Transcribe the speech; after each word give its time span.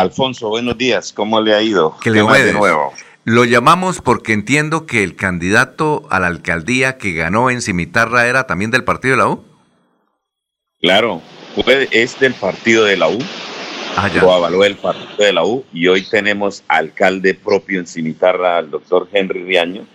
Alfonso, 0.00 0.48
buenos 0.48 0.76
días. 0.76 1.12
¿Cómo 1.12 1.40
le 1.40 1.54
ha 1.54 1.62
ido? 1.62 1.96
Que 2.02 2.10
le 2.10 2.22
de 2.22 2.52
nuevo. 2.52 2.92
Lo 3.24 3.44
llamamos 3.44 4.00
porque 4.00 4.32
entiendo 4.32 4.86
que 4.86 5.02
el 5.02 5.16
candidato 5.16 6.06
a 6.10 6.20
la 6.20 6.28
alcaldía 6.28 6.96
que 6.96 7.12
ganó 7.12 7.50
en 7.50 7.60
Cimitarra 7.60 8.28
era 8.28 8.46
también 8.46 8.70
del 8.70 8.84
partido 8.84 9.16
de 9.16 9.18
la 9.18 9.28
U. 9.28 9.44
Claro, 10.80 11.22
es 11.90 12.20
del 12.20 12.34
partido 12.34 12.84
de 12.84 12.96
la 12.96 13.08
U. 13.08 13.18
Ah, 13.96 14.10
Lo 14.20 14.32
avaló 14.32 14.62
el 14.64 14.76
partido 14.76 15.24
de 15.24 15.32
la 15.32 15.44
U 15.44 15.64
y 15.72 15.88
hoy 15.88 16.06
tenemos 16.08 16.62
alcalde 16.68 17.34
propio 17.34 17.80
en 17.80 17.86
Cimitarra, 17.86 18.58
al 18.58 18.70
doctor 18.70 19.08
Henry 19.10 19.42
Riaño, 19.42 19.86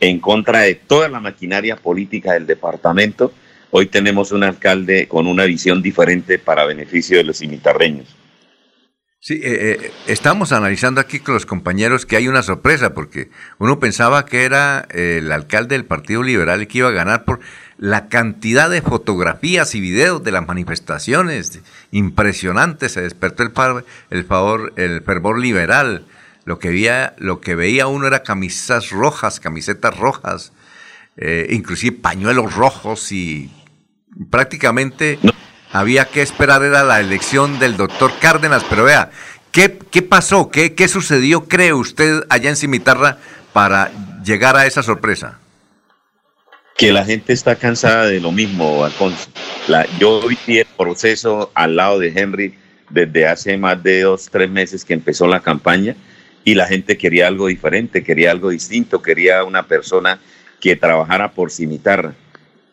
en 0.00 0.18
contra 0.18 0.60
de 0.60 0.74
toda 0.74 1.08
la 1.08 1.20
maquinaria 1.20 1.76
política 1.76 2.32
del 2.32 2.46
departamento. 2.46 3.32
Hoy 3.70 3.86
tenemos 3.86 4.32
un 4.32 4.42
alcalde 4.42 5.06
con 5.08 5.26
una 5.26 5.44
visión 5.44 5.80
diferente 5.80 6.38
para 6.38 6.66
beneficio 6.66 7.16
de 7.16 7.24
los 7.24 7.38
cimitarreños. 7.38 8.08
Sí, 9.26 9.40
eh, 9.42 9.42
eh, 9.42 9.92
estamos 10.06 10.52
analizando 10.52 11.00
aquí 11.00 11.18
con 11.18 11.34
los 11.34 11.46
compañeros 11.46 12.06
que 12.06 12.14
hay 12.14 12.28
una 12.28 12.44
sorpresa, 12.44 12.94
porque 12.94 13.28
uno 13.58 13.80
pensaba 13.80 14.24
que 14.24 14.44
era 14.44 14.86
eh, 14.88 15.16
el 15.18 15.32
alcalde 15.32 15.74
del 15.74 15.84
Partido 15.84 16.22
Liberal 16.22 16.60
el 16.60 16.68
que 16.68 16.78
iba 16.78 16.90
a 16.90 16.92
ganar 16.92 17.24
por 17.24 17.40
la 17.76 18.08
cantidad 18.08 18.70
de 18.70 18.82
fotografías 18.82 19.74
y 19.74 19.80
videos 19.80 20.22
de 20.22 20.30
las 20.30 20.46
manifestaciones. 20.46 21.58
Impresionante, 21.90 22.88
se 22.88 23.00
despertó 23.00 23.42
el, 23.42 23.50
favor, 23.50 24.72
el 24.76 25.02
fervor 25.02 25.40
liberal. 25.40 26.06
Lo 26.44 26.60
que, 26.60 26.68
veía, 26.68 27.16
lo 27.18 27.40
que 27.40 27.56
veía 27.56 27.88
uno 27.88 28.06
era 28.06 28.22
camisas 28.22 28.90
rojas, 28.90 29.40
camisetas 29.40 29.98
rojas, 29.98 30.52
inclusive 31.48 31.96
pañuelos 31.96 32.54
rojos 32.54 33.10
y 33.10 33.50
prácticamente 34.30 35.18
había 35.78 36.06
que 36.06 36.22
esperar 36.22 36.62
era 36.62 36.84
la 36.84 37.00
elección 37.00 37.58
del 37.58 37.76
doctor 37.76 38.12
Cárdenas, 38.18 38.64
pero 38.68 38.84
vea, 38.84 39.10
¿qué, 39.52 39.78
qué 39.90 40.00
pasó? 40.00 40.50
¿Qué, 40.50 40.74
¿Qué 40.74 40.88
sucedió, 40.88 41.48
cree 41.48 41.74
usted, 41.74 42.24
allá 42.30 42.48
en 42.48 42.56
Cimitarra 42.56 43.18
para 43.52 43.90
llegar 44.24 44.56
a 44.56 44.66
esa 44.66 44.82
sorpresa? 44.82 45.38
Que 46.78 46.92
la 46.92 47.04
gente 47.04 47.32
está 47.32 47.56
cansada 47.56 48.06
de 48.06 48.20
lo 48.20 48.32
mismo, 48.32 48.84
Alfonso. 48.84 49.28
La, 49.68 49.86
yo 49.98 50.22
vi 50.46 50.58
el 50.58 50.66
proceso 50.76 51.50
al 51.54 51.76
lado 51.76 51.98
de 51.98 52.08
Henry 52.08 52.54
desde 52.88 53.26
hace 53.26 53.56
más 53.58 53.82
de 53.82 54.02
dos, 54.02 54.28
tres 54.30 54.48
meses 54.48 54.84
que 54.84 54.94
empezó 54.94 55.26
la 55.26 55.40
campaña 55.40 55.94
y 56.44 56.54
la 56.54 56.66
gente 56.66 56.96
quería 56.96 57.26
algo 57.26 57.48
diferente, 57.48 58.02
quería 58.02 58.30
algo 58.30 58.50
distinto, 58.50 59.02
quería 59.02 59.44
una 59.44 59.64
persona 59.64 60.20
que 60.60 60.76
trabajara 60.76 61.32
por 61.32 61.50
Cimitarra 61.50 62.14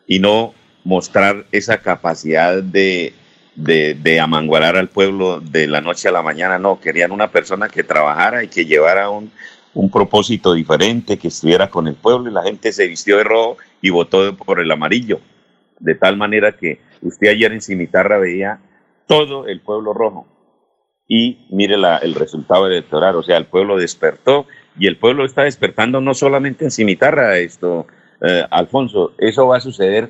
y 0.08 0.20
no 0.20 0.54
mostrar 0.84 1.46
esa 1.52 1.78
capacidad 1.78 2.62
de, 2.62 3.14
de, 3.56 4.20
amangualar 4.20 4.76
al 4.76 4.90
pueblo 4.90 5.40
de 5.40 5.68
la 5.68 5.82
noche 5.82 6.10
a 6.10 6.12
la 6.12 6.22
mañana, 6.22 6.60
no, 6.60 6.80
querían 6.80 7.12
una 7.12 7.32
persona 7.32 7.70
que 7.70 7.84
trabajara 7.84 8.44
y 8.44 8.48
que 8.48 8.66
llevara 8.66 9.10
un, 9.10 9.32
un 9.74 9.90
propósito 9.90 10.54
diferente, 10.54 11.18
que 11.18 11.30
estuviera 11.30 11.70
con 11.70 11.88
el 11.88 11.96
pueblo 11.96 12.30
y 12.30 12.34
la 12.34 12.44
gente 12.44 12.72
se 12.72 12.88
vistió 12.88 13.18
de 13.18 13.24
rojo 13.24 13.58
y 13.82 13.90
votó 13.90 14.36
por 14.36 14.60
el 14.60 14.72
amarillo, 14.72 15.20
de 15.80 15.96
tal 15.96 16.18
manera 16.18 16.54
que 16.54 16.80
usted 17.02 17.30
ayer 17.30 17.52
en 17.52 17.62
Cimitarra 17.62 18.18
veía 18.18 18.60
todo 19.08 19.48
el 19.48 19.62
pueblo 19.62 19.94
rojo. 19.94 20.28
Y 21.08 21.46
mire 21.50 21.78
la, 21.78 21.98
el 21.98 22.16
resultado 22.16 22.68
electoral, 22.68 23.16
o 23.16 23.24
sea, 23.24 23.38
el 23.38 23.46
pueblo 23.46 23.78
despertó 23.78 24.48
y 24.80 24.88
el 24.88 24.98
pueblo 24.98 25.26
está 25.26 25.44
despertando 25.44 26.02
no 26.02 26.14
solamente 26.14 26.66
en 26.66 26.72
Cimitarra, 26.72 27.38
esto, 27.38 27.88
eh, 28.22 28.44
Alfonso, 28.50 29.14
eso 29.18 29.48
va 29.48 29.58
a 29.58 29.62
suceder 29.62 30.10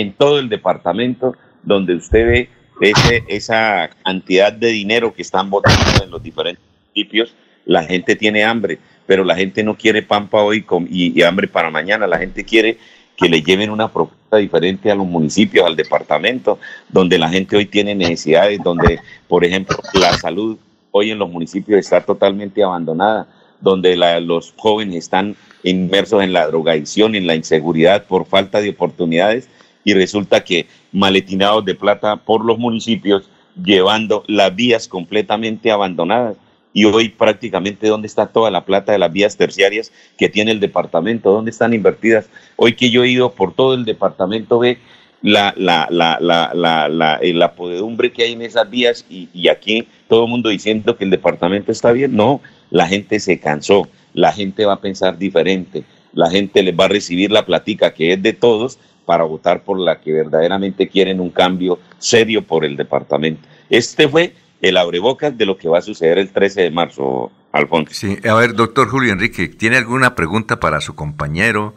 en 0.00 0.12
todo 0.12 0.38
el 0.38 0.48
departamento 0.48 1.36
donde 1.62 1.94
usted 1.94 2.26
ve 2.26 2.48
ese, 2.80 3.24
esa 3.28 3.90
cantidad 4.04 4.52
de 4.52 4.68
dinero 4.68 5.14
que 5.14 5.22
están 5.22 5.48
votando 5.50 6.02
en 6.02 6.10
los 6.10 6.22
diferentes 6.22 6.62
municipios, 6.88 7.34
la 7.64 7.84
gente 7.84 8.16
tiene 8.16 8.44
hambre, 8.44 8.78
pero 9.06 9.24
la 9.24 9.36
gente 9.36 9.62
no 9.62 9.76
quiere 9.76 10.02
pan 10.02 10.28
para 10.28 10.44
hoy 10.44 10.64
y, 10.90 11.22
hambre 11.22 11.48
para 11.48 11.70
mañana, 11.70 12.06
la 12.06 12.18
gente 12.18 12.44
quiere 12.44 12.78
que 13.16 13.28
le 13.28 13.42
lleven 13.42 13.70
una 13.70 13.92
propuesta 13.92 14.38
diferente 14.38 14.90
a 14.90 14.94
los 14.96 15.06
municipios, 15.06 15.64
al 15.64 15.76
departamento, 15.76 16.58
donde 16.88 17.16
la 17.16 17.28
gente 17.28 17.56
hoy 17.56 17.66
tiene 17.66 17.94
necesidades, 17.94 18.60
donde, 18.62 18.98
por 19.28 19.44
ejemplo, 19.44 19.76
la 19.94 20.12
salud 20.14 20.58
hoy 20.90 21.12
en 21.12 21.18
los 21.18 21.30
municipios 21.30 21.78
está 21.78 22.00
totalmente 22.00 22.62
abandonada, 22.62 23.28
donde 23.60 23.96
los 24.20 24.52
jóvenes 24.56 25.04
están 25.04 25.36
inmersos 25.62 26.22
en 26.22 26.32
la 26.32 26.46
drogadicción, 26.48 27.14
en 27.14 27.26
la 27.26 27.36
inseguridad 27.36 28.04
por 28.04 28.26
falta 28.26 28.60
de 28.60 28.70
oportunidades 28.70 29.48
y 29.84 29.94
resulta 29.94 30.42
que 30.42 30.66
maletinados 30.92 31.64
de 31.64 31.74
plata 31.74 32.16
por 32.16 32.44
los 32.44 32.58
municipios 32.58 33.28
llevando 33.62 34.24
las 34.26 34.54
vías 34.54 34.88
completamente 34.88 35.70
abandonadas. 35.70 36.36
Y 36.72 36.86
hoy 36.86 37.08
prácticamente 37.08 37.86
dónde 37.86 38.08
está 38.08 38.26
toda 38.26 38.50
la 38.50 38.64
plata 38.64 38.90
de 38.90 38.98
las 38.98 39.12
vías 39.12 39.36
terciarias 39.36 39.92
que 40.18 40.28
tiene 40.28 40.50
el 40.50 40.58
departamento, 40.58 41.30
dónde 41.30 41.52
están 41.52 41.72
invertidas. 41.72 42.28
Hoy 42.56 42.74
que 42.74 42.90
yo 42.90 43.04
he 43.04 43.10
ido 43.10 43.32
por 43.32 43.54
todo 43.54 43.74
el 43.74 43.84
departamento, 43.84 44.58
ve 44.58 44.78
la, 45.22 45.54
la, 45.56 45.86
la, 45.88 46.18
la, 46.20 46.88
la, 46.88 47.18
eh, 47.22 47.48
podedumbre 47.56 48.10
que 48.10 48.24
hay 48.24 48.32
en 48.32 48.42
esas 48.42 48.68
vías 48.68 49.06
y, 49.08 49.28
y 49.32 49.48
aquí 49.48 49.86
todo 50.08 50.24
el 50.24 50.30
mundo 50.30 50.48
diciendo 50.48 50.96
que 50.96 51.04
el 51.04 51.10
departamento 51.10 51.70
está 51.70 51.92
bien. 51.92 52.16
No, 52.16 52.40
la 52.70 52.88
gente 52.88 53.20
se 53.20 53.38
cansó, 53.38 53.88
la 54.12 54.32
gente 54.32 54.64
va 54.64 54.74
a 54.74 54.80
pensar 54.80 55.16
diferente, 55.16 55.84
la 56.12 56.28
gente 56.28 56.60
les 56.62 56.78
va 56.78 56.86
a 56.86 56.88
recibir 56.88 57.30
la 57.30 57.46
platica 57.46 57.94
que 57.94 58.14
es 58.14 58.22
de 58.22 58.32
todos 58.32 58.80
para 59.04 59.24
votar 59.24 59.62
por 59.62 59.78
la 59.78 60.00
que 60.00 60.12
verdaderamente 60.12 60.88
quieren 60.88 61.20
un 61.20 61.30
cambio 61.30 61.78
serio 61.98 62.42
por 62.42 62.64
el 62.64 62.76
departamento. 62.76 63.46
Este 63.70 64.08
fue 64.08 64.34
el 64.60 64.76
abrebocas 64.76 65.36
de 65.36 65.46
lo 65.46 65.58
que 65.58 65.68
va 65.68 65.78
a 65.78 65.82
suceder 65.82 66.18
el 66.18 66.30
13 66.30 66.62
de 66.62 66.70
marzo, 66.70 67.30
Alfonso. 67.52 67.92
Sí, 67.92 68.16
a 68.28 68.34
ver, 68.34 68.54
doctor 68.54 68.88
Julio 68.88 69.12
Enrique, 69.12 69.48
¿tiene 69.48 69.76
alguna 69.76 70.14
pregunta 70.14 70.58
para 70.58 70.80
su 70.80 70.94
compañero, 70.94 71.74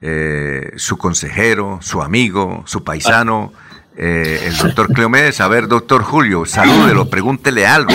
eh, 0.00 0.72
su 0.76 0.98
consejero, 0.98 1.78
su 1.80 2.02
amigo, 2.02 2.64
su 2.66 2.84
paisano, 2.84 3.52
eh, 3.96 4.40
el 4.44 4.56
doctor 4.56 4.92
Cleomedes? 4.92 5.40
A 5.40 5.48
ver, 5.48 5.68
doctor 5.68 6.02
Julio, 6.02 6.44
salúdelo, 6.44 7.08
pregúntele 7.08 7.66
algo. 7.66 7.94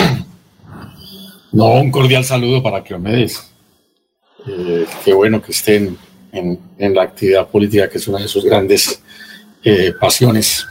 No, 1.52 1.66
un 1.74 1.92
cordial 1.92 2.24
saludo 2.24 2.62
para 2.62 2.82
Cleomedes. 2.82 3.52
Eh, 4.46 4.84
qué 5.04 5.14
bueno 5.14 5.40
que 5.40 5.52
estén 5.52 5.96
en, 6.34 6.94
la 6.94 7.02
actividad 7.02 7.48
política, 7.48 7.88
que 7.88 7.98
es 7.98 8.08
una 8.08 8.18
de 8.20 8.28
sus 8.28 8.44
grandes 8.44 9.02
eh, 9.62 9.92
pasiones. 9.98 10.66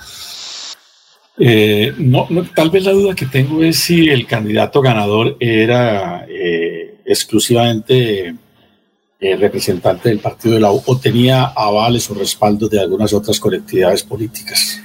Eh, 1.37 1.93
no, 1.97 2.27
tal 2.55 2.69
vez 2.69 2.83
la 2.83 2.91
duda 2.91 3.15
que 3.15 3.25
tengo 3.25 3.63
es 3.63 3.79
si 3.79 4.09
el 4.09 4.27
candidato 4.27 4.81
ganador 4.81 5.35
era 5.39 6.25
eh, 6.29 6.99
exclusivamente 7.05 8.35
representante 9.39 10.09
del 10.09 10.19
partido 10.19 10.55
de 10.55 10.59
la 10.59 10.73
U 10.73 10.83
o 10.85 10.99
tenía 10.99 11.45
avales 11.45 12.09
o 12.09 12.13
respaldos 12.13 12.69
de 12.69 12.81
algunas 12.81 13.13
otras 13.13 13.39
colectividades 13.39 14.03
políticas. 14.03 14.81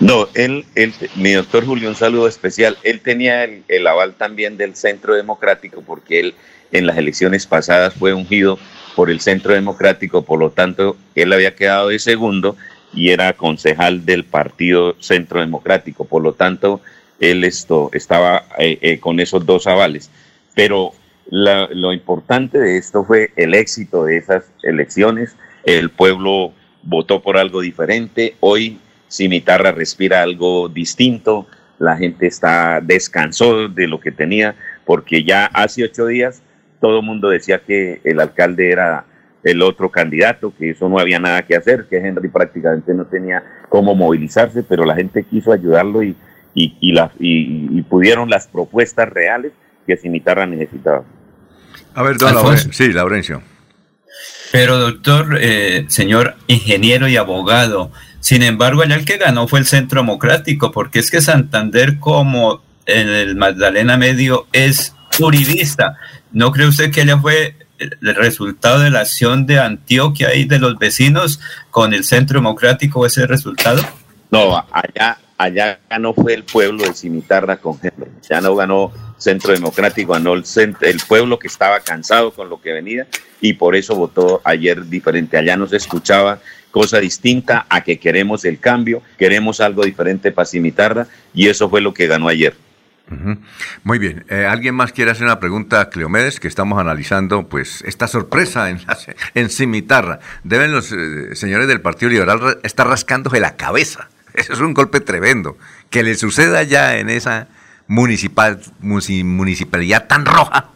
No, 0.00 0.28
él, 0.32 0.64
él, 0.74 0.94
mi 1.16 1.32
doctor 1.32 1.66
Julio, 1.66 1.90
un 1.90 1.94
saludo 1.94 2.26
especial. 2.26 2.78
Él 2.82 3.02
tenía 3.02 3.44
el, 3.44 3.64
el 3.68 3.86
aval 3.86 4.14
también 4.14 4.56
del 4.56 4.74
Centro 4.76 5.14
Democrático 5.14 5.82
porque 5.86 6.20
él 6.20 6.34
en 6.72 6.86
las 6.86 6.96
elecciones 6.96 7.46
pasadas 7.46 7.94
fue 7.94 8.14
ungido 8.14 8.58
por 8.94 9.10
el 9.10 9.20
Centro 9.20 9.54
Democrático, 9.54 10.22
por 10.22 10.38
lo 10.38 10.50
tanto, 10.50 10.96
él 11.14 11.32
había 11.32 11.54
quedado 11.54 11.88
de 11.88 11.98
segundo 11.98 12.56
y 12.94 13.10
era 13.10 13.32
concejal 13.32 14.04
del 14.04 14.24
Partido 14.24 14.96
Centro 15.00 15.40
Democrático, 15.40 16.04
por 16.04 16.22
lo 16.22 16.34
tanto, 16.34 16.80
él 17.20 17.44
esto, 17.44 17.90
estaba 17.92 18.44
eh, 18.58 18.78
eh, 18.82 18.98
con 18.98 19.20
esos 19.20 19.46
dos 19.46 19.66
avales. 19.66 20.10
Pero 20.54 20.92
lo 21.30 21.92
importante 21.92 22.58
de 22.58 22.76
esto 22.76 23.04
fue 23.04 23.30
el 23.36 23.54
éxito 23.54 24.04
de 24.04 24.18
esas 24.18 24.44
elecciones, 24.62 25.34
el 25.64 25.88
pueblo 25.88 26.52
votó 26.82 27.22
por 27.22 27.38
algo 27.38 27.60
diferente, 27.60 28.34
hoy 28.40 28.78
Cimitarra 29.08 29.72
respira 29.72 30.22
algo 30.22 30.68
distinto, 30.68 31.46
la 31.78 31.96
gente 31.96 32.26
está 32.26 32.80
descansó 32.82 33.68
de 33.68 33.86
lo 33.86 34.00
que 34.00 34.12
tenía, 34.12 34.54
porque 34.84 35.24
ya 35.24 35.46
hace 35.46 35.84
ocho 35.84 36.06
días 36.06 36.42
todo 36.82 36.98
el 36.98 37.06
mundo 37.06 37.30
decía 37.30 37.60
que 37.60 38.00
el 38.02 38.18
alcalde 38.18 38.72
era 38.72 39.04
el 39.44 39.62
otro 39.62 39.88
candidato, 39.88 40.52
que 40.58 40.70
eso 40.70 40.88
no 40.88 40.98
había 40.98 41.20
nada 41.20 41.42
que 41.42 41.54
hacer, 41.54 41.86
que 41.88 41.96
Henry 41.96 42.28
prácticamente 42.28 42.92
no 42.92 43.06
tenía 43.06 43.42
cómo 43.68 43.94
movilizarse, 43.94 44.64
pero 44.64 44.84
la 44.84 44.96
gente 44.96 45.22
quiso 45.22 45.52
ayudarlo 45.52 46.02
y, 46.02 46.16
y, 46.54 46.74
y, 47.20 47.82
pudieron 47.82 48.28
las 48.28 48.48
propuestas 48.48 49.08
reales 49.08 49.52
que 49.86 49.96
Cimitarra 49.96 50.44
necesitaba. 50.44 51.04
A 51.94 52.02
ver, 52.02 52.18
don 52.18 52.34
Laurencio. 52.34 52.72
Sí, 52.72 52.92
Laurencio. 52.92 53.42
Pero 54.50 54.78
doctor, 54.78 55.38
eh, 55.40 55.86
señor 55.88 56.34
ingeniero 56.48 57.06
y 57.08 57.16
abogado, 57.16 57.92
sin 58.18 58.42
embargo, 58.42 58.82
allá 58.82 58.96
el 58.96 59.04
que 59.04 59.18
ganó 59.18 59.46
fue 59.46 59.60
el 59.60 59.66
Centro 59.66 60.00
Democrático, 60.00 60.72
porque 60.72 60.98
es 60.98 61.10
que 61.10 61.20
Santander 61.20 61.98
como 62.00 62.60
en 62.86 63.08
el 63.08 63.36
Magdalena 63.36 63.96
Medio 63.96 64.46
es 64.52 64.94
uribista. 65.20 65.96
¿No 66.32 66.52
cree 66.52 66.66
usted 66.66 66.90
que 66.90 67.02
ella 67.02 67.18
fue 67.18 67.56
el 67.78 68.14
resultado 68.14 68.80
de 68.80 68.90
la 68.90 69.00
acción 69.00 69.46
de 69.46 69.58
Antioquia 69.58 70.34
y 70.34 70.44
de 70.44 70.58
los 70.58 70.78
vecinos 70.78 71.40
con 71.70 71.92
el 71.92 72.04
Centro 72.04 72.38
Democrático 72.38 73.04
ese 73.04 73.26
resultado? 73.26 73.82
No, 74.30 74.64
allá, 74.72 75.18
allá 75.36 75.78
ganó 75.90 76.14
fue 76.14 76.34
el 76.34 76.44
pueblo 76.44 76.84
de 76.84 76.94
Cimitarra 76.94 77.58
con 77.58 77.78
Henry. 77.82 78.10
Ya 78.28 78.40
no 78.40 78.54
ganó 78.54 78.92
Centro 79.18 79.52
Democrático, 79.52 80.12
ganó 80.12 80.34
el, 80.34 80.44
el 80.80 81.00
pueblo 81.06 81.38
que 81.38 81.48
estaba 81.48 81.80
cansado 81.80 82.32
con 82.32 82.48
lo 82.48 82.60
que 82.60 82.72
venía 82.72 83.06
y 83.40 83.52
por 83.52 83.76
eso 83.76 83.94
votó 83.94 84.40
ayer 84.44 84.86
diferente. 84.86 85.36
Allá 85.36 85.56
no 85.56 85.66
se 85.66 85.76
escuchaba 85.76 86.40
cosa 86.70 86.98
distinta 86.98 87.66
a 87.68 87.82
que 87.82 87.98
queremos 87.98 88.44
el 88.46 88.58
cambio, 88.58 89.02
queremos 89.18 89.60
algo 89.60 89.84
diferente 89.84 90.32
para 90.32 90.46
Cimitarra 90.46 91.06
y 91.34 91.48
eso 91.48 91.68
fue 91.68 91.82
lo 91.82 91.92
que 91.92 92.06
ganó 92.06 92.28
ayer. 92.28 92.54
Muy 93.84 93.98
bien. 93.98 94.24
Eh, 94.28 94.46
¿Alguien 94.46 94.74
más 94.74 94.92
quiere 94.92 95.10
hacer 95.10 95.24
una 95.24 95.38
pregunta 95.38 95.80
a 95.80 95.90
Cleomedes? 95.90 96.40
Que 96.40 96.48
estamos 96.48 96.78
analizando 96.78 97.48
pues 97.48 97.82
esta 97.86 98.08
sorpresa 98.08 98.70
en, 98.70 98.80
en 99.34 99.50
Cimitarra. 99.50 100.20
Deben 100.44 100.72
los 100.72 100.92
eh, 100.92 101.34
señores 101.34 101.68
del 101.68 101.80
Partido 101.80 102.10
Liberal 102.10 102.58
estar 102.62 102.86
rascándose 102.86 103.40
la 103.40 103.56
cabeza. 103.56 104.08
Eso 104.34 104.54
es 104.54 104.60
un 104.60 104.74
golpe 104.74 105.00
tremendo. 105.00 105.58
Que 105.90 106.02
le 106.02 106.14
suceda 106.14 106.62
ya 106.62 106.96
en 106.96 107.10
esa 107.10 107.48
municipal, 107.86 108.60
municipalidad 108.80 110.06
tan 110.06 110.24
roja. 110.24 110.70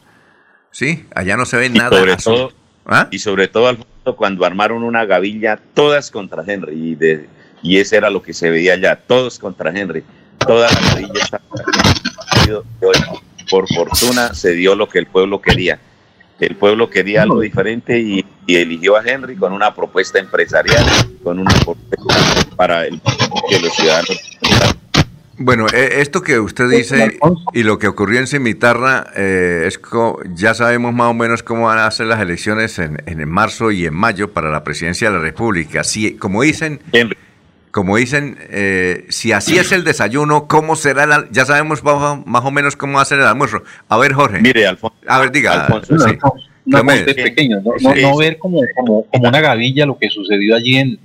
Sí, 0.70 1.06
allá 1.14 1.36
no 1.36 1.46
se 1.46 1.56
ve 1.56 1.70
nada. 1.70 1.96
Sobre 1.96 2.16
todo, 2.16 2.52
¿Ah? 2.86 3.08
Y 3.10 3.18
sobre 3.18 3.48
todo, 3.48 3.76
cuando 4.16 4.44
armaron 4.44 4.84
una 4.84 5.04
gavilla, 5.04 5.58
todas 5.74 6.10
contra 6.10 6.44
Henry. 6.46 6.90
Y, 6.90 6.94
de, 6.94 7.28
y 7.62 7.78
ese 7.78 7.96
era 7.96 8.10
lo 8.10 8.22
que 8.22 8.32
se 8.32 8.50
veía 8.50 8.74
allá, 8.74 8.96
todos 8.96 9.38
contra 9.38 9.70
Henry. 9.70 10.04
Toda 10.38 10.70
la 10.70 10.80
gavilla 10.80 11.22
estaba 11.22 11.42
por 13.50 13.68
fortuna 13.72 14.34
se 14.34 14.52
dio 14.52 14.74
lo 14.74 14.88
que 14.88 14.98
el 14.98 15.06
pueblo 15.06 15.40
quería. 15.40 15.78
El 16.38 16.56
pueblo 16.56 16.90
quería 16.90 17.22
algo 17.22 17.40
diferente 17.40 17.98
y, 17.98 18.24
eligió 18.46 18.96
a 18.96 19.02
Henry 19.04 19.36
con 19.36 19.52
una 19.52 19.74
propuesta 19.74 20.18
empresarial, 20.18 20.84
con 21.24 21.38
una 21.38 21.52
propuesta 21.54 21.96
para 22.54 22.86
el, 22.86 23.00
que 23.48 23.58
los 23.60 23.74
ciudadanos. 23.74 24.38
Bueno, 25.38 25.66
e, 25.72 26.00
esto 26.00 26.22
que 26.22 26.38
usted 26.38 26.68
dice 26.68 27.18
y 27.52 27.62
lo 27.62 27.78
que 27.78 27.88
ocurrió 27.88 28.20
en 28.20 28.26
Cimitarra, 28.26 29.10
eh, 29.16 29.64
es 29.66 29.80
ya 30.34 30.54
sabemos 30.54 30.94
más 30.94 31.10
o 31.10 31.14
menos 31.14 31.42
cómo 31.42 31.66
van 31.66 31.78
a 31.78 31.90
ser 31.90 32.06
las 32.06 32.20
elecciones 32.20 32.78
en, 32.78 33.02
en 33.06 33.28
marzo 33.28 33.70
y 33.70 33.86
en 33.86 33.94
mayo 33.94 34.32
para 34.32 34.50
la 34.50 34.62
presidencia 34.62 35.10
de 35.10 35.16
la 35.16 35.22
República. 35.22 35.84
Si, 35.84 36.16
como 36.16 36.42
dicen, 36.42 36.80
como 37.76 37.98
dicen, 37.98 38.38
eh, 38.48 39.04
si 39.10 39.32
así 39.32 39.58
es 39.58 39.70
el 39.70 39.84
desayuno, 39.84 40.48
¿cómo 40.48 40.76
será 40.76 41.04
el 41.04 41.30
Ya 41.30 41.44
sabemos 41.44 41.84
más 41.84 42.42
o 42.42 42.50
menos 42.50 42.74
cómo 42.74 42.94
va 42.94 43.02
a 43.02 43.04
ser 43.04 43.18
el 43.18 43.26
almuerzo. 43.26 43.64
A 43.90 43.98
ver, 43.98 44.14
Jorge. 44.14 44.40
Mire, 44.40 44.66
Alfonso. 44.66 44.96
A 45.06 45.18
ver, 45.20 45.30
diga. 45.30 45.66
Alfonso, 45.66 45.94
no, 46.64 46.82
pequeño, 46.82 47.60
no, 47.60 48.16
ver 48.16 48.38
como, 48.38 48.62
como, 48.74 49.04
como, 49.04 49.28
una 49.28 49.42
gavilla 49.42 49.84
lo 49.84 49.98
que 49.98 50.08
sucedió 50.08 50.56
allí 50.56 50.76
en, 50.76 50.98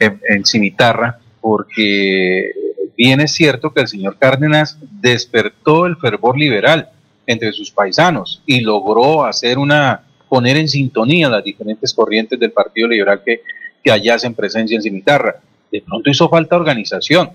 en, 0.00 0.44
Cimitarra, 0.44 1.20
porque 1.40 2.50
bien 2.96 3.20
es 3.20 3.30
cierto 3.30 3.72
que 3.72 3.82
el 3.82 3.86
señor 3.86 4.18
Cárdenas 4.18 4.76
despertó 5.00 5.86
el 5.86 5.96
fervor 5.96 6.36
liberal 6.36 6.88
entre 7.24 7.52
sus 7.52 7.70
paisanos 7.70 8.42
y 8.46 8.62
logró 8.62 9.24
hacer 9.24 9.58
una 9.58 10.02
poner 10.28 10.56
en 10.56 10.68
sintonía 10.68 11.28
las 11.28 11.44
diferentes 11.44 11.94
corrientes 11.94 12.40
del 12.40 12.50
Partido 12.50 12.88
Liberal 12.88 13.22
que, 13.24 13.42
que 13.84 13.92
allá 13.92 14.16
hacen 14.16 14.34
presencia 14.34 14.74
en 14.74 14.82
Cimitarra 14.82 15.40
de 15.74 15.82
pronto 15.82 16.08
hizo 16.08 16.28
falta 16.28 16.54
organización. 16.54 17.30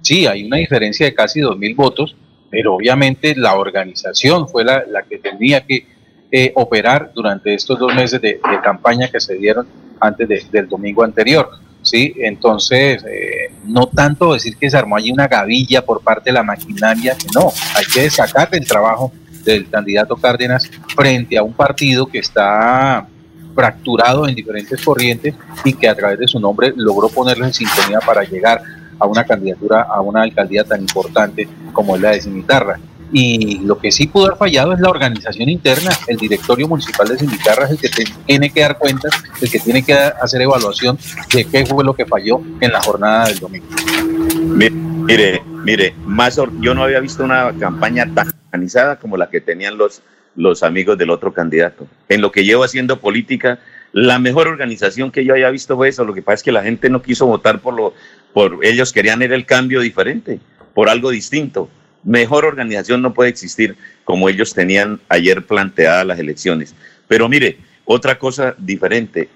Sí, 0.00 0.26
hay 0.26 0.44
una 0.44 0.56
diferencia 0.56 1.04
de 1.04 1.14
casi 1.14 1.40
2.000 1.40 1.76
votos, 1.76 2.16
pero 2.50 2.74
obviamente 2.74 3.34
la 3.36 3.54
organización 3.56 4.48
fue 4.48 4.64
la, 4.64 4.82
que 5.06 5.18
tenía 5.18 5.60
que 5.60 5.86
eh, 6.30 6.52
operar 6.54 7.12
durante 7.14 7.52
estos 7.52 7.78
dos 7.78 7.94
meses 7.94 8.18
de, 8.22 8.40
campaña 8.64 9.08
que 9.08 9.20
se 9.20 9.34
dieron 9.34 9.66
antes 10.00 10.50
del 10.50 10.68
domingo 10.70 11.04
anterior. 11.04 11.50
¿sí? 11.82 12.14
Entonces, 12.16 13.04
eh, 13.04 13.52
no 13.66 13.86
tanto 13.88 14.32
decir 14.32 14.56
que 14.56 14.70
se 14.70 14.78
armó 14.78 14.96
allí 14.96 15.12
una 15.12 15.28
gavilla 15.28 15.84
por 15.84 16.02
parte 16.02 16.30
de 16.30 16.34
la 16.34 16.42
maquinaria, 16.42 17.14
no, 17.34 17.52
hay 17.76 17.84
que 17.92 18.00
destacar 18.02 18.48
el 18.52 18.66
trabajo 18.66 19.12
del 19.44 19.68
candidato 19.68 20.16
Cárdenas 20.16 20.70
frente 20.96 21.36
a 21.36 21.42
un 21.42 21.52
partido 21.52 22.06
que 22.06 22.20
está 22.20 23.06
fracturado 23.54 24.28
en 24.28 24.34
diferentes 24.34 24.84
corrientes 24.84 25.34
y 25.64 25.72
que 25.74 25.88
a 25.88 25.94
través 25.94 26.18
de 26.18 26.28
su 26.28 26.40
nombre 26.40 26.72
logró 26.76 27.08
ponerlo 27.08 27.44
en 27.44 27.52
sintonía 27.52 28.00
para 28.00 28.24
llegar 28.24 28.62
a 28.98 29.06
una 29.06 29.24
candidatura, 29.24 29.82
a 29.82 30.00
una 30.00 30.22
alcaldía 30.22 30.64
tan 30.64 30.80
importante 30.80 31.48
como 31.72 31.96
es 31.96 32.02
la 32.02 32.10
de 32.10 32.20
Cimitarra. 32.20 32.78
Y 33.14 33.58
lo 33.58 33.78
que 33.78 33.92
sí 33.92 34.06
pudo 34.06 34.26
haber 34.26 34.38
fallado 34.38 34.72
es 34.72 34.80
la 34.80 34.88
organización 34.88 35.50
interna. 35.50 35.90
El 36.06 36.16
directorio 36.16 36.66
municipal 36.66 37.08
de 37.08 37.18
Cimitarra 37.18 37.66
es 37.66 37.72
el 37.72 37.78
que 37.78 37.90
tiene 38.26 38.48
que 38.48 38.60
dar 38.60 38.78
cuenta, 38.78 39.08
el 39.40 39.50
que 39.50 39.58
tiene 39.58 39.82
que 39.82 39.92
hacer 39.92 40.40
evaluación 40.40 40.98
de 41.34 41.44
qué 41.44 41.66
fue 41.66 41.84
lo 41.84 41.94
que 41.94 42.06
falló 42.06 42.40
en 42.60 42.72
la 42.72 42.80
jornada 42.80 43.26
del 43.26 43.38
domingo. 43.38 43.66
Mire, 45.04 45.42
mire, 45.46 45.94
más 46.06 46.40
yo 46.60 46.74
no 46.74 46.84
había 46.84 47.00
visto 47.00 47.22
una 47.22 47.52
campaña 47.58 48.08
tan 48.14 48.32
organizada 48.46 48.96
como 48.96 49.18
la 49.18 49.28
que 49.28 49.42
tenían 49.42 49.76
los 49.76 50.00
los 50.36 50.62
amigos 50.62 50.98
del 50.98 51.10
otro 51.10 51.32
candidato. 51.32 51.86
En 52.08 52.20
lo 52.20 52.32
que 52.32 52.44
llevo 52.44 52.64
haciendo 52.64 53.00
política, 53.00 53.58
la 53.92 54.18
mejor 54.18 54.48
organización 54.48 55.10
que 55.10 55.24
yo 55.24 55.34
haya 55.34 55.50
visto 55.50 55.76
fue 55.76 55.88
eso. 55.88 56.04
Lo 56.04 56.14
que 56.14 56.22
pasa 56.22 56.36
es 56.36 56.42
que 56.42 56.52
la 56.52 56.62
gente 56.62 56.88
no 56.88 57.02
quiso 57.02 57.26
votar 57.26 57.60
por 57.60 57.74
lo, 57.74 57.94
por 58.32 58.64
ellos 58.64 58.92
querían 58.92 59.22
ir 59.22 59.32
el 59.32 59.44
cambio 59.46 59.80
diferente, 59.80 60.40
por 60.74 60.88
algo 60.88 61.10
distinto. 61.10 61.68
Mejor 62.02 62.44
organización 62.44 63.02
no 63.02 63.14
puede 63.14 63.30
existir 63.30 63.76
como 64.04 64.28
ellos 64.28 64.54
tenían 64.54 65.00
ayer 65.08 65.44
planteadas 65.44 66.06
las 66.06 66.18
elecciones. 66.18 66.74
Pero 67.06 67.28
mire, 67.28 67.58
otra 67.84 68.18
cosa 68.18 68.54
diferente. 68.58 69.28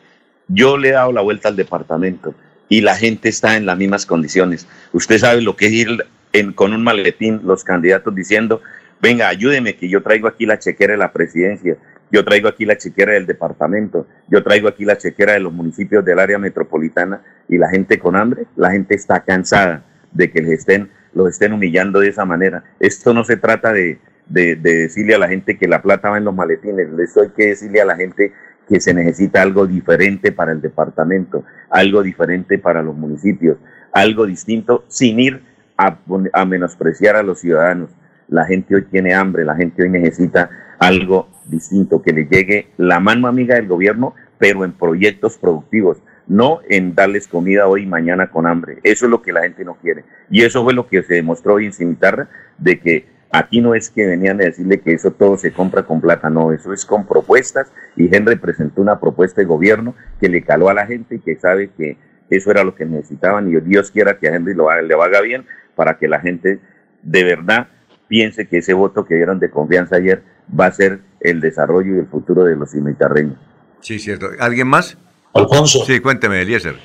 Yo 0.48 0.78
le 0.78 0.88
he 0.88 0.92
dado 0.92 1.12
la 1.12 1.20
vuelta 1.20 1.48
al 1.48 1.56
departamento 1.56 2.34
y 2.68 2.80
la 2.80 2.96
gente 2.96 3.28
está 3.28 3.56
en 3.56 3.66
las 3.66 3.76
mismas 3.76 4.06
condiciones. 4.06 4.66
Usted 4.92 5.18
sabe 5.18 5.42
lo 5.42 5.56
que 5.56 5.66
es 5.66 5.72
ir 5.72 6.06
con 6.54 6.72
un 6.72 6.82
maletín, 6.82 7.40
los 7.44 7.64
candidatos 7.64 8.14
diciendo, 8.14 8.60
venga, 9.00 9.28
ayúdeme 9.28 9.76
que 9.76 9.88
yo 9.88 10.02
traigo 10.02 10.28
aquí 10.28 10.46
la 10.46 10.58
chequera 10.58 10.92
de 10.92 10.98
la 10.98 11.12
presidencia, 11.12 11.76
yo 12.10 12.24
traigo 12.24 12.48
aquí 12.48 12.64
la 12.64 12.76
chequera 12.76 13.12
del 13.12 13.26
departamento, 13.26 14.06
yo 14.28 14.42
traigo 14.42 14.68
aquí 14.68 14.84
la 14.84 14.96
chequera 14.96 15.32
de 15.32 15.40
los 15.40 15.52
municipios 15.52 16.04
del 16.04 16.18
área 16.18 16.38
metropolitana 16.38 17.20
y 17.48 17.58
la 17.58 17.68
gente 17.68 17.98
con 17.98 18.16
hambre, 18.16 18.46
la 18.56 18.70
gente 18.70 18.94
está 18.94 19.20
cansada 19.24 19.84
de 20.12 20.30
que 20.30 20.40
les 20.40 20.60
estén, 20.60 20.90
los 21.14 21.30
estén 21.30 21.52
humillando 21.52 22.00
de 22.00 22.08
esa 22.08 22.24
manera. 22.24 22.62
Esto 22.78 23.12
no 23.12 23.24
se 23.24 23.36
trata 23.36 23.72
de, 23.72 23.98
de, 24.26 24.56
decirle 24.56 25.14
a 25.14 25.18
la 25.18 25.28
gente 25.28 25.58
que 25.58 25.66
la 25.66 25.82
plata 25.82 26.10
va 26.10 26.18
en 26.18 26.24
los 26.24 26.34
maletines, 26.34 26.88
esto 26.98 27.22
hay 27.22 27.30
que 27.30 27.48
decirle 27.48 27.80
a 27.80 27.84
la 27.84 27.96
gente 27.96 28.32
que 28.68 28.80
se 28.80 28.94
necesita 28.94 29.42
algo 29.42 29.66
diferente 29.66 30.32
para 30.32 30.52
el 30.52 30.60
departamento, 30.60 31.44
algo 31.70 32.02
diferente 32.02 32.58
para 32.58 32.82
los 32.82 32.96
municipios, 32.96 33.58
algo 33.92 34.26
distinto 34.26 34.84
sin 34.88 35.20
ir 35.20 35.42
a 35.76 36.44
menospreciar 36.46 37.16
a 37.16 37.22
los 37.22 37.40
ciudadanos 37.40 37.90
la 38.28 38.44
gente 38.44 38.74
hoy 38.74 38.84
tiene 38.84 39.14
hambre, 39.14 39.44
la 39.44 39.56
gente 39.56 39.82
hoy 39.82 39.90
necesita 39.90 40.50
algo 40.78 41.28
distinto, 41.46 42.02
que 42.02 42.12
le 42.12 42.26
llegue 42.26 42.68
la 42.76 43.00
mano 43.00 43.28
amiga 43.28 43.54
del 43.54 43.68
gobierno, 43.68 44.14
pero 44.38 44.64
en 44.64 44.72
proyectos 44.72 45.38
productivos, 45.38 45.98
no 46.26 46.60
en 46.68 46.94
darles 46.94 47.28
comida 47.28 47.68
hoy 47.68 47.84
y 47.84 47.86
mañana 47.86 48.30
con 48.30 48.46
hambre. 48.46 48.78
Eso 48.82 49.06
es 49.06 49.10
lo 49.10 49.22
que 49.22 49.32
la 49.32 49.42
gente 49.42 49.64
no 49.64 49.76
quiere. 49.76 50.04
Y 50.28 50.42
eso 50.42 50.64
fue 50.64 50.74
lo 50.74 50.88
que 50.88 51.02
se 51.02 51.14
demostró 51.14 51.54
hoy 51.54 51.66
en 51.66 51.72
Cimitarra, 51.72 52.28
de 52.58 52.80
que 52.80 53.06
aquí 53.30 53.60
no 53.60 53.74
es 53.74 53.90
que 53.90 54.06
venían 54.06 54.40
a 54.40 54.44
decirle 54.44 54.80
que 54.80 54.92
eso 54.92 55.10
todo 55.10 55.36
se 55.36 55.52
compra 55.52 55.84
con 55.84 56.00
plata, 56.00 56.30
no, 56.30 56.52
eso 56.52 56.72
es 56.72 56.84
con 56.84 57.06
propuestas 57.06 57.72
y 57.96 58.14
Henry 58.14 58.36
presentó 58.36 58.80
una 58.80 59.00
propuesta 59.00 59.40
de 59.40 59.46
gobierno 59.46 59.94
que 60.20 60.28
le 60.28 60.42
caló 60.42 60.68
a 60.68 60.74
la 60.74 60.86
gente 60.86 61.16
y 61.16 61.18
que 61.20 61.36
sabe 61.36 61.70
que 61.76 61.96
eso 62.30 62.50
era 62.50 62.64
lo 62.64 62.74
que 62.74 62.84
necesitaban 62.84 63.48
y 63.48 63.60
Dios 63.60 63.90
quiera 63.90 64.18
que 64.18 64.28
a 64.28 64.34
Henry 64.34 64.54
lo, 64.54 64.70
le 64.80 64.94
haga 64.94 65.20
bien 65.20 65.44
para 65.74 65.98
que 65.98 66.08
la 66.08 66.20
gente 66.20 66.60
de 67.02 67.24
verdad 67.24 67.68
piense 68.08 68.48
que 68.48 68.58
ese 68.58 68.72
voto 68.72 69.04
que 69.04 69.14
dieron 69.14 69.38
de 69.38 69.50
confianza 69.50 69.96
ayer 69.96 70.22
va 70.48 70.66
a 70.66 70.72
ser 70.72 71.00
el 71.20 71.40
desarrollo 71.40 71.96
y 71.96 71.98
el 71.98 72.06
futuro 72.06 72.44
de 72.44 72.56
los 72.56 72.70
cimitarreños. 72.70 73.36
Sí, 73.80 73.98
cierto. 73.98 74.28
¿Alguien 74.38 74.68
más? 74.68 74.96
Alfonso. 75.34 75.84
Sí, 75.84 76.00
cuénteme, 76.00 76.42
Eliezer. 76.42 76.76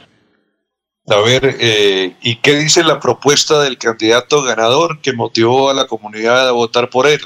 A 1.07 1.19
ver, 1.21 1.55
eh, 1.59 2.15
¿y 2.21 2.35
qué 2.37 2.55
dice 2.55 2.83
la 2.83 2.99
propuesta 2.99 3.61
del 3.63 3.77
candidato 3.77 4.43
ganador 4.43 5.01
que 5.01 5.13
motivó 5.13 5.69
a 5.69 5.73
la 5.73 5.87
comunidad 5.87 6.47
a 6.47 6.51
votar 6.51 6.89
por 6.89 7.07
él? 7.07 7.19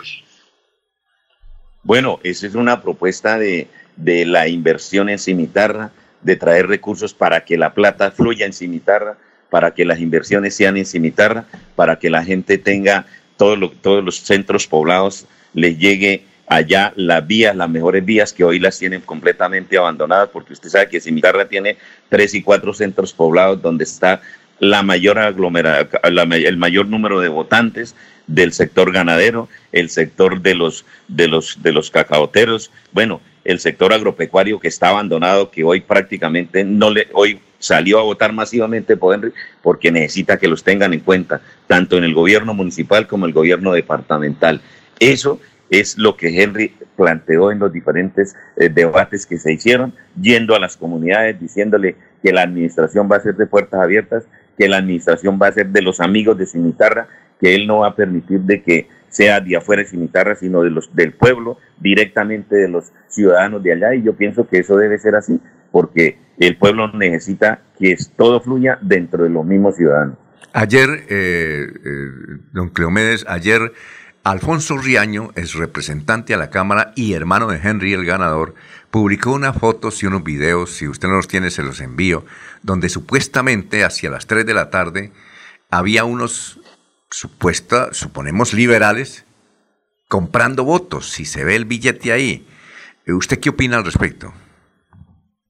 Bueno, 1.84 2.20
esa 2.24 2.48
es 2.48 2.56
una 2.56 2.82
propuesta 2.82 3.38
de, 3.38 3.68
de 3.96 4.26
la 4.26 4.48
inversión 4.48 5.10
en 5.10 5.20
Cimitarra, 5.20 5.92
de 6.22 6.36
traer 6.36 6.68
recursos 6.68 7.14
para 7.14 7.46
que 7.46 7.58
la 7.58 7.74
plata 7.74 8.12
fluya 8.12 8.46
en 8.46 8.54
Cimitarra, 8.54 9.18
para 9.50 9.74
que 9.74 9.86
las 9.86 10.00
inversiones 10.00 10.56
sean 10.56 10.78
en 10.78 10.86
Cimitarra, 10.86 11.46
para 11.76 12.00
que 12.00 12.10
la 12.10 12.24
gente 12.24 12.58
tenga 12.58 13.06
todos 13.38 14.04
los 14.04 14.20
centros 14.20 14.68
poblados 14.68 15.26
les 15.54 15.78
llegue 15.78 16.26
allá 16.48 16.94
las 16.96 17.26
vías, 17.26 17.56
las 17.56 17.70
mejores 17.70 18.06
vías 18.06 18.34
que 18.34 18.44
hoy 18.44 18.60
las 18.60 18.78
tienen 18.78 19.02
completamente 19.02 19.78
abandonadas, 19.78 20.30
porque 20.32 20.54
usted 20.54 20.70
sabe 20.70 20.90
que 20.90 21.02
Cimitarra 21.02 21.48
tiene 21.48 21.78
tres 22.10 22.34
y 22.34 22.44
cuatro 22.44 22.74
centros 22.74 23.14
poblados 23.14 23.62
donde 23.62 23.84
está 23.84 24.22
la 24.60 24.84
mayor 24.84 25.20
aglomeración, 25.20 25.90
el 26.34 26.58
mayor 26.58 26.88
número 26.88 27.20
de 27.20 27.30
votantes 27.30 27.96
del 28.28 28.54
sector 28.54 28.92
ganadero, 28.92 29.50
el 29.72 29.90
sector 29.90 30.42
de 30.42 30.56
los, 30.56 30.86
de 31.08 31.28
los, 31.28 31.62
de 31.62 31.74
los 31.74 31.92
cacaoteros. 31.92 32.72
Bueno, 32.92 33.22
el 33.46 33.60
sector 33.60 33.94
agropecuario 33.94 34.60
que 34.60 34.68
está 34.68 34.90
abandonado, 34.90 35.52
que 35.52 35.64
hoy 35.64 35.80
prácticamente 35.80 36.64
no 36.64 36.90
le, 36.90 37.08
hoy 37.14 37.40
salió 37.60 38.00
a 38.00 38.04
votar 38.04 38.34
masivamente 38.34 38.98
por 38.98 39.16
Henry 39.16 39.32
porque 39.62 39.92
necesita 39.92 40.38
que 40.38 40.48
los 40.48 40.64
tengan 40.64 40.94
en 40.94 41.00
cuenta, 41.00 41.42
tanto 41.68 41.98
en 41.98 42.04
el 42.04 42.14
gobierno 42.14 42.54
municipal 42.54 43.08
como 43.08 43.26
el 43.26 43.34
gobierno 43.34 43.72
departamental. 43.72 44.62
Eso 45.00 45.40
es 45.70 45.98
lo 45.98 46.18
que 46.18 46.42
Henry 46.42 46.74
planteó 46.96 47.52
en 47.52 47.60
los 47.60 47.72
diferentes 47.72 48.36
eh, 48.56 48.70
debates 48.70 49.26
que 49.26 49.38
se 49.38 49.54
hicieron, 49.54 49.94
yendo 50.20 50.56
a 50.56 50.60
las 50.60 50.76
comunidades, 50.78 51.40
diciéndole 51.40 51.96
que 52.24 52.34
la 52.34 52.44
administración 52.44 53.10
va 53.12 53.18
a 53.18 53.22
ser 53.22 53.36
de 53.36 53.46
puertas 53.46 53.82
abiertas, 53.82 54.24
que 54.58 54.68
la 54.68 54.78
administración 54.78 55.40
va 55.42 55.48
a 55.48 55.54
ser 55.54 55.68
de 55.68 55.82
los 55.82 56.00
amigos 56.00 56.38
de 56.38 56.46
Cimitarra, 56.46 57.08
que 57.40 57.54
él 57.56 57.68
no 57.68 57.80
va 57.80 57.90
a 57.90 57.96
permitir 57.96 58.40
de 58.42 58.64
que 58.64 58.88
sea 59.10 59.40
de 59.40 59.56
afuera 59.56 59.84
de 59.84 59.90
Cimitarra, 59.90 60.36
sino 60.36 60.62
de 60.62 60.70
los 60.70 60.94
del 60.96 61.14
pueblo, 61.14 61.58
directamente 61.80 62.56
de 62.56 62.68
los 62.68 62.92
ciudadanos 63.08 63.64
de 63.64 63.74
allá, 63.74 63.96
y 63.96 64.04
yo 64.04 64.16
pienso 64.16 64.48
que 64.48 64.60
eso 64.60 64.78
debe 64.78 64.98
ser 64.98 65.16
así, 65.16 65.40
porque 65.72 66.18
el 66.38 66.58
pueblo 66.58 66.92
necesita 66.92 67.62
que 67.80 67.96
todo 68.16 68.42
fluya 68.42 68.78
dentro 68.82 69.24
de 69.24 69.30
los 69.30 69.46
mismos 69.46 69.76
ciudadanos. 69.76 70.18
Ayer, 70.54 70.90
eh, 71.10 71.68
eh, 71.86 72.08
don 72.54 72.70
Cleomedes, 72.70 73.26
ayer 73.28 73.74
Alfonso 74.24 74.78
Riaño, 74.78 75.32
es 75.36 75.54
representante 75.54 76.34
a 76.34 76.38
la 76.38 76.50
Cámara 76.50 76.94
y 76.96 77.14
hermano 77.14 77.48
de 77.48 77.60
Henry 77.62 77.94
el 77.94 78.06
ganador, 78.06 78.56
publicó 78.90 79.34
unas 79.34 79.58
fotos 79.58 80.02
y 80.02 80.08
unos 80.08 80.24
videos, 80.24 80.72
si 80.72 80.88
usted 80.88 81.10
no 81.10 81.16
los 81.16 81.28
tiene 81.28 81.52
se 81.52 81.62
los 81.62 81.82
envío, 81.82 82.26
donde 82.64 82.90
supuestamente 82.90 83.84
hacia 83.84 84.10
las 84.10 84.26
3 84.26 84.46
de 84.46 84.54
la 84.54 84.70
tarde 84.70 85.12
había 85.70 86.06
unos 86.06 86.60
supuesta, 87.10 87.94
suponemos 87.94 88.54
liberales, 88.54 89.26
comprando 90.08 90.64
votos, 90.64 91.10
si 91.10 91.26
se 91.26 91.44
ve 91.44 91.56
el 91.56 91.66
billete 91.66 92.12
ahí. 92.12 92.46
¿Usted 93.08 93.40
qué 93.40 93.50
opina 93.50 93.78
al 93.78 93.86
respecto? 93.86 94.34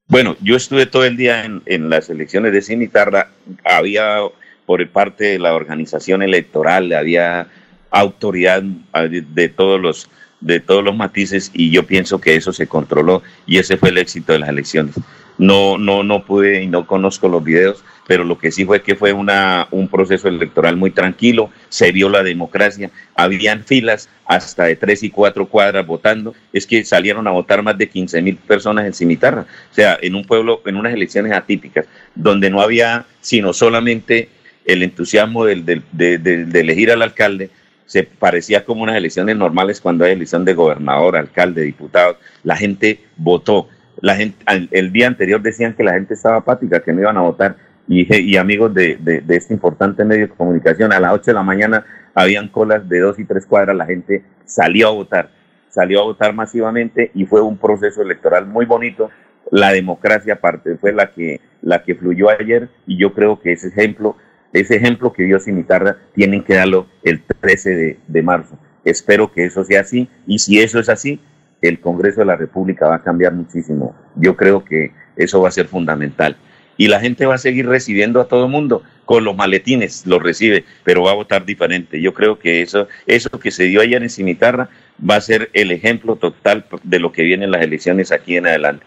Bueno, 0.07 0.35
yo 0.41 0.55
estuve 0.55 0.85
todo 0.85 1.05
el 1.05 1.17
día 1.17 1.45
en, 1.45 1.89
las 1.89 2.09
elecciones 2.09 2.53
de 2.53 2.61
Cimitarra, 2.61 3.29
había 3.63 4.19
por 4.65 4.87
parte 4.89 5.25
de 5.25 5.39
la 5.39 5.53
organización 5.53 6.21
electoral, 6.21 6.91
había 6.93 7.47
autoridad 7.89 8.61
de 8.61 9.49
todos 9.49 9.79
los 9.79 10.09
de 10.45 10.59
todos 10.59 10.83
los 10.83 10.95
matices 10.95 11.49
y 11.55 11.71
yo 11.71 11.87
pienso 11.87 12.21
que 12.21 12.35
eso 12.35 12.53
se 12.53 12.67
controló 12.67 13.23
y 13.47 13.57
ese 13.57 13.77
fue 13.77 13.89
el 13.89 13.97
éxito 13.97 14.31
de 14.31 14.39
las 14.39 14.49
elecciones. 14.49 14.93
No, 15.39 15.79
no, 15.79 16.03
no 16.03 16.23
pude 16.23 16.61
y 16.61 16.67
no 16.67 16.85
conozco 16.85 17.27
los 17.27 17.43
videos, 17.43 17.83
pero 18.07 18.23
lo 18.23 18.37
que 18.37 18.51
sí 18.51 18.63
fue 18.63 18.83
que 18.83 18.95
fue 18.95 19.11
una, 19.11 19.67
un 19.71 19.87
proceso 19.87 20.27
electoral 20.27 20.77
muy 20.77 20.91
tranquilo, 20.91 21.49
se 21.67 21.91
vio 21.91 22.09
la 22.09 22.21
democracia, 22.21 22.91
habían 23.15 23.63
filas 23.63 24.07
hasta 24.27 24.65
de 24.65 24.75
tres 24.75 25.01
y 25.01 25.09
cuatro 25.09 25.47
cuadras 25.47 25.85
votando, 25.85 26.35
es 26.53 26.67
que 26.67 26.85
salieron 26.85 27.27
a 27.27 27.31
votar 27.31 27.63
más 27.63 27.75
de 27.79 27.89
15 27.89 28.21
mil 28.21 28.37
personas 28.37 28.85
en 28.85 28.93
Cimitarra, 28.93 29.47
o 29.71 29.73
sea, 29.73 29.97
en 29.99 30.13
un 30.13 30.25
pueblo, 30.25 30.61
en 30.67 30.75
unas 30.75 30.93
elecciones 30.93 31.33
atípicas, 31.33 31.87
donde 32.13 32.51
no 32.51 32.61
había 32.61 33.07
sino 33.19 33.51
solamente 33.51 34.29
el 34.63 34.83
entusiasmo 34.83 35.43
del, 35.43 35.65
de 35.65 36.59
elegir 36.61 36.91
al 36.91 37.01
alcalde, 37.01 37.49
se 37.85 38.03
parecía 38.03 38.65
como 38.65 38.83
unas 38.83 38.95
elecciones 38.95 39.35
normales 39.35 39.79
cuando 39.79 40.05
hay 40.05 40.13
elección 40.13 40.43
de 40.43 40.53
gobernador, 40.53 41.17
alcalde, 41.17 41.61
diputado. 41.61 42.17
La 42.43 42.55
gente 42.55 43.01
votó. 43.17 43.69
La 44.01 44.15
gente, 44.15 44.37
el 44.71 44.91
día 44.91 45.07
anterior 45.07 45.41
decían 45.41 45.73
que 45.73 45.83
la 45.83 45.93
gente 45.93 46.15
estaba 46.15 46.37
apática, 46.37 46.81
que 46.81 46.93
no 46.93 47.01
iban 47.01 47.17
a 47.17 47.21
votar. 47.21 47.55
Y, 47.87 48.31
y 48.31 48.37
amigos 48.37 48.73
de, 48.73 49.23
este 49.29 49.53
importante 49.53 50.03
medio 50.03 50.27
de 50.27 50.33
comunicación, 50.33 50.91
a 50.91 50.99
las 50.99 51.13
8 51.13 51.25
de 51.25 51.33
la 51.33 51.43
mañana 51.43 51.85
habían 52.15 52.47
colas 52.47 52.87
de 52.89 52.99
dos 52.99 53.19
y 53.19 53.25
tres 53.25 53.45
cuadras, 53.45 53.75
la 53.75 53.85
gente 53.85 54.23
salió 54.45 54.87
a 54.87 54.91
votar, 54.91 55.29
salió 55.69 56.01
a 56.01 56.05
votar 56.05 56.33
masivamente 56.33 57.11
y 57.13 57.25
fue 57.25 57.41
un 57.41 57.57
proceso 57.57 58.01
electoral 58.01 58.47
muy 58.47 58.65
bonito. 58.65 59.11
La 59.51 59.71
democracia 59.71 60.33
aparte 60.33 60.77
fue 60.77 60.91
la 60.91 61.11
que, 61.11 61.41
la 61.61 61.83
que 61.83 61.93
fluyó 61.93 62.29
ayer 62.29 62.69
y 62.87 62.97
yo 62.97 63.13
creo 63.13 63.39
que 63.39 63.51
ese 63.51 63.67
ejemplo 63.67 64.15
ese 64.55 64.77
ejemplo 64.77 65.11
que 65.11 65.23
dio 65.23 65.39
Cimitarra 65.39 65.97
tienen 66.13 66.43
que 66.43 66.55
darlo 66.55 66.87
el 67.03 67.21
13 67.21 67.99
de, 68.07 68.21
marzo. 68.21 68.57
Espero 68.85 69.31
que 69.31 69.45
eso 69.45 69.65
sea 69.65 69.81
así 69.81 70.07
y 70.25 70.39
si 70.39 70.59
eso 70.59 70.79
es 70.79 70.87
así, 70.87 71.19
el 71.61 71.81
Congreso 71.81 72.21
de 72.21 72.27
la 72.27 72.37
República 72.37 72.87
va 72.87 72.95
a 72.95 73.03
cambiar 73.03 73.33
muchísimo. 73.33 73.95
Yo 74.15 74.37
creo 74.37 74.63
que 74.63 74.91
eso 75.17 75.41
va 75.41 75.49
a 75.49 75.51
ser 75.51 75.67
fundamental. 75.67 76.37
Y 76.77 76.87
la 76.87 76.99
gente 76.99 77.25
va 77.25 77.35
a 77.35 77.37
seguir 77.37 77.67
recibiendo 77.67 78.21
a 78.21 78.27
todo 78.27 78.45
el 78.45 78.51
mundo 78.51 78.83
con 79.03 79.23
los 79.23 79.35
maletines, 79.35 80.05
lo 80.05 80.19
recibe, 80.19 80.63
pero 80.83 81.03
va 81.03 81.11
a 81.11 81.15
votar 81.15 81.45
diferente. 81.45 82.01
Yo 82.01 82.13
creo 82.13 82.39
que 82.39 82.61
eso, 82.61 82.87
eso 83.07 83.29
que 83.39 83.51
se 83.51 83.63
dio 83.63 83.81
ayer 83.81 84.01
en 84.01 84.09
Cimitarra 84.09 84.69
va 84.97 85.15
a 85.15 85.21
ser 85.21 85.49
el 85.53 85.71
ejemplo 85.71 86.15
total 86.15 86.65
de 86.83 86.99
lo 86.99 87.11
que 87.11 87.23
vienen 87.23 87.51
las 87.51 87.61
elecciones 87.61 88.11
aquí 88.11 88.37
en 88.37 88.47
adelante. 88.47 88.85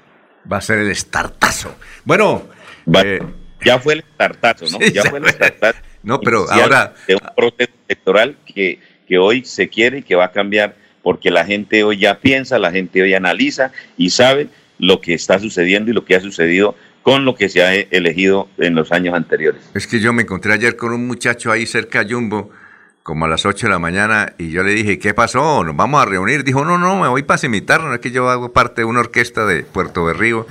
Va 0.51 0.59
a 0.59 0.63
ser 0.63 0.79
el 0.79 0.91
estartazo. 0.91 1.77
Bueno, 2.05 2.43
eh, 3.05 3.21
ya 3.65 3.79
fue 3.79 3.95
el 3.95 4.05
tartazo, 4.17 4.67
¿no? 4.71 4.85
ya 4.87 5.05
fue 5.05 5.19
el 5.19 5.35
tartazo. 5.35 5.79
No, 6.03 6.21
pero 6.21 6.51
ahora. 6.51 6.95
De 7.07 7.15
un 7.15 7.21
proceso 7.37 7.73
electoral 7.89 8.37
que, 8.47 8.79
que 9.07 9.19
hoy 9.19 9.45
se 9.45 9.69
quiere 9.69 9.99
y 9.99 10.03
que 10.03 10.15
va 10.15 10.27
a 10.27 10.33
cambiar 10.33 10.77
porque 11.03 11.31
la 11.31 11.45
gente 11.45 11.85
hoy 11.85 11.99
ya 11.99 12.19
piensa, 12.19 12.59
la 12.59 12.71
gente 12.71 13.03
hoy 13.03 13.15
analiza 13.15 13.73
y 13.97 14.11
sabe 14.11 14.49
lo 14.79 15.01
que 15.01 15.15
está 15.15 15.39
sucediendo 15.39 15.91
y 15.91 15.95
lo 15.95 16.05
que 16.05 16.15
ha 16.15 16.21
sucedido 16.21 16.77
con 17.03 17.25
lo 17.25 17.35
que 17.35 17.49
se 17.49 17.63
ha 17.63 17.75
elegido 17.75 18.49
en 18.59 18.75
los 18.75 18.93
años 18.93 19.15
anteriores. 19.15 19.63
Es 19.75 19.87
que 19.87 20.01
yo 20.01 20.13
me 20.13 20.23
encontré 20.23 20.53
ayer 20.53 20.77
con 20.77 20.93
un 20.93 21.07
muchacho 21.07 21.51
ahí 21.51 21.65
cerca 21.65 22.05
de 22.05 22.13
Jumbo, 22.13 22.51
como 23.03 23.25
a 23.25 23.29
las 23.29 23.47
8 23.47 23.67
de 23.67 23.73
la 23.73 23.79
mañana, 23.79 24.35
y 24.37 24.51
yo 24.51 24.63
le 24.63 24.73
dije, 24.73 24.99
¿qué 24.99 25.15
pasó? 25.15 25.65
¿Nos 25.65 25.75
vamos 25.75 26.03
a 26.03 26.05
reunir? 26.05 26.45
Dijo, 26.45 26.65
no, 26.67 26.77
no, 26.77 27.01
me 27.01 27.09
voy 27.09 27.23
para 27.23 27.41
imitar, 27.47 27.83
no 27.83 27.95
es 27.95 28.01
que 28.01 28.11
yo 28.11 28.29
hago 28.29 28.53
parte 28.53 28.83
de 28.83 28.85
una 28.85 29.01
orquesta 29.01 29.47
de 29.47 29.63
Puerto 29.63 30.05
Berrío 30.05 30.47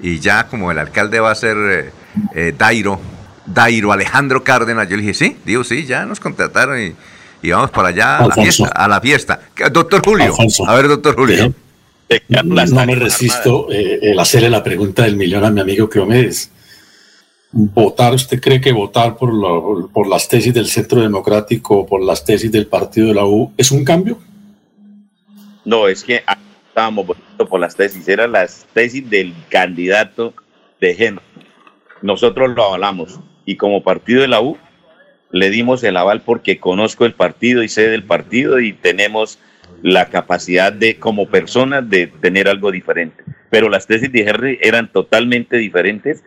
y 0.00 0.18
ya 0.18 0.48
como 0.48 0.70
el 0.70 0.78
alcalde 0.78 1.20
va 1.20 1.30
a 1.30 1.34
ser 1.34 1.56
eh, 1.56 1.90
eh, 2.34 2.54
Dairo, 2.56 3.00
Dairo 3.46 3.92
Alejandro 3.92 4.44
Cárdenas, 4.44 4.88
yo 4.88 4.96
le 4.96 5.02
dije, 5.02 5.14
sí, 5.14 5.36
digo, 5.44 5.64
sí, 5.64 5.84
ya 5.86 6.04
nos 6.04 6.20
contrataron 6.20 6.78
y, 6.80 7.50
vamos 7.50 7.70
para 7.70 7.88
allá 7.88 8.18
a 8.18 8.28
la 8.28 8.34
fiesta. 8.34 8.68
A 8.68 8.88
la 8.88 9.00
fiesta. 9.00 9.40
Doctor 9.72 10.02
Julio, 10.04 10.34
a 10.66 10.74
ver, 10.74 10.88
doctor 10.88 11.16
Julio. 11.16 11.52
no, 12.28 12.86
me 12.86 12.94
resisto 12.94 13.68
eh, 13.70 13.98
el 14.02 14.18
hacerle 14.18 14.50
la 14.50 14.62
pregunta 14.62 15.02
del 15.02 15.16
millón 15.16 15.44
a 15.44 15.50
mi 15.50 15.60
amigo 15.60 15.88
Cleomedes. 15.88 16.50
¿Votar, 17.54 18.14
usted 18.14 18.40
cree 18.40 18.60
que 18.60 18.72
votar 18.72 19.16
por, 19.16 19.90
por 19.90 20.06
las 20.06 20.26
tesis 20.26 20.54
del 20.54 20.66
Centro 20.66 21.02
Democrático 21.02 21.80
o 21.80 21.86
por 21.86 22.02
las 22.02 22.24
tesis 22.24 22.50
del 22.50 22.66
Partido 22.66 23.08
de 23.08 23.14
la 23.14 23.26
U 23.26 23.52
es 23.58 23.70
un 23.70 23.84
cambio? 23.84 24.18
No, 25.64 25.86
es 25.86 26.02
que 26.02 26.22
estábamos 26.68 27.06
votando 27.06 27.46
por 27.46 27.60
las 27.60 27.76
tesis, 27.76 28.08
eran 28.08 28.32
las 28.32 28.66
tesis 28.72 29.08
del 29.08 29.34
candidato 29.50 30.32
de 30.80 30.96
Henry. 30.98 31.22
Nosotros 32.02 32.54
lo 32.54 32.64
avalamos 32.64 33.20
y 33.44 33.56
como 33.56 33.82
partido 33.82 34.22
de 34.22 34.28
la 34.28 34.40
U 34.40 34.58
le 35.30 35.50
dimos 35.50 35.82
el 35.84 35.96
aval 35.96 36.22
porque 36.22 36.58
conozco 36.58 37.06
el 37.06 37.14
partido 37.14 37.62
y 37.62 37.68
sé 37.68 37.88
del 37.88 38.04
partido 38.04 38.60
y 38.60 38.72
tenemos 38.72 39.38
la 39.82 40.10
capacidad 40.10 40.72
de, 40.72 40.98
como 40.98 41.28
personas, 41.28 41.88
de 41.88 42.06
tener 42.06 42.48
algo 42.48 42.70
diferente. 42.70 43.24
Pero 43.50 43.68
las 43.68 43.86
tesis 43.86 44.12
de 44.12 44.20
Henry 44.20 44.58
eran 44.60 44.92
totalmente 44.92 45.56
diferentes 45.56 46.22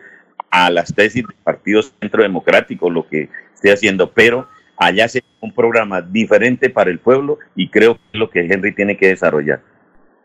a 0.50 0.70
las 0.70 0.94
tesis 0.94 1.24
del 1.26 1.36
Partido 1.42 1.82
Centro 1.82 2.22
Democrático, 2.22 2.90
lo 2.90 3.08
que 3.08 3.28
estoy 3.54 3.70
haciendo, 3.70 4.10
pero 4.12 4.48
allá 4.76 5.08
se 5.08 5.22
un 5.40 5.54
programa 5.54 6.02
diferente 6.02 6.70
para 6.70 6.90
el 6.90 6.98
pueblo 6.98 7.38
y 7.54 7.68
creo 7.68 7.94
que 7.94 8.00
es 8.12 8.18
lo 8.18 8.30
que 8.30 8.40
Henry 8.40 8.74
tiene 8.74 8.96
que 8.96 9.08
desarrollar 9.08 9.60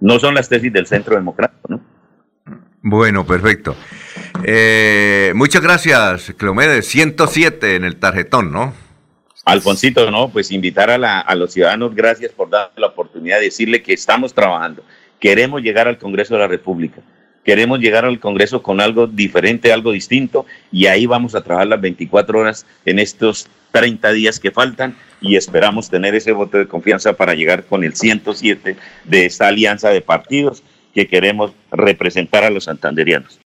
no 0.01 0.19
son 0.19 0.35
las 0.35 0.49
tesis 0.49 0.73
del 0.73 0.87
Centro 0.87 1.15
Democrático, 1.15 1.67
¿no? 1.69 1.79
Bueno, 2.81 3.25
perfecto. 3.25 3.75
Eh, 4.43 5.31
muchas 5.35 5.61
gracias, 5.61 6.33
Cleomedes. 6.37 6.87
107 6.87 7.75
en 7.75 7.83
el 7.83 7.97
tarjetón, 7.97 8.51
¿no? 8.51 8.73
Alfonsito, 9.45 10.09
no, 10.11 10.29
pues 10.29 10.51
invitar 10.51 10.89
a, 10.89 11.19
a 11.19 11.35
los 11.35 11.53
ciudadanos, 11.53 11.95
gracias 11.95 12.31
por 12.31 12.49
dar 12.49 12.71
la 12.75 12.87
oportunidad 12.87 13.37
de 13.37 13.45
decirle 13.45 13.81
que 13.81 13.93
estamos 13.93 14.33
trabajando. 14.33 14.83
Queremos 15.19 15.61
llegar 15.61 15.87
al 15.87 15.97
Congreso 15.97 16.35
de 16.35 16.41
la 16.41 16.47
República. 16.47 17.01
Queremos 17.43 17.79
llegar 17.79 18.05
al 18.05 18.19
Congreso 18.19 18.61
con 18.61 18.79
algo 18.81 19.07
diferente, 19.07 19.73
algo 19.73 19.91
distinto, 19.91 20.45
y 20.71 20.85
ahí 20.85 21.07
vamos 21.07 21.33
a 21.33 21.41
trabajar 21.41 21.67
las 21.67 21.81
24 21.81 22.39
horas 22.39 22.65
en 22.85 22.99
estos 22.99 23.47
30 23.71 24.11
días 24.11 24.39
que 24.39 24.51
faltan 24.51 24.95
y 25.21 25.35
esperamos 25.35 25.89
tener 25.89 26.13
ese 26.13 26.33
voto 26.33 26.57
de 26.57 26.67
confianza 26.67 27.13
para 27.13 27.33
llegar 27.33 27.63
con 27.65 27.83
el 27.83 27.95
107 27.95 28.75
de 29.05 29.25
esta 29.25 29.47
alianza 29.47 29.89
de 29.89 30.01
partidos 30.01 30.63
que 30.93 31.07
queremos 31.07 31.51
representar 31.71 32.43
a 32.43 32.49
los 32.49 32.65
santanderianos. 32.65 33.39